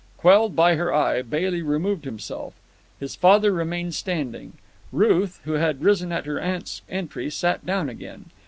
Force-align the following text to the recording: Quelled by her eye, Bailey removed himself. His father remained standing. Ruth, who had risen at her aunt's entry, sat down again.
Quelled 0.17 0.55
by 0.55 0.77
her 0.77 0.91
eye, 0.91 1.21
Bailey 1.21 1.61
removed 1.61 2.05
himself. 2.05 2.55
His 2.99 3.15
father 3.15 3.51
remained 3.51 3.93
standing. 3.93 4.53
Ruth, 4.91 5.39
who 5.43 5.51
had 5.51 5.83
risen 5.83 6.11
at 6.11 6.25
her 6.25 6.39
aunt's 6.39 6.81
entry, 6.89 7.29
sat 7.29 7.63
down 7.67 7.87
again. 7.87 8.25